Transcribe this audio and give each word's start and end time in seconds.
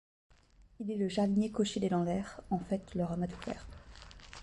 Il 0.79 0.89
est 0.89 0.97
le 0.97 1.09
jardinier-cocher 1.09 1.79
des 1.79 1.89
Lanlaire, 1.89 2.41
en 2.49 2.57
fait 2.57 2.95
leur 2.95 3.11
homme 3.11 3.21
à 3.21 3.27
tout 3.27 3.39
faire. 3.41 3.67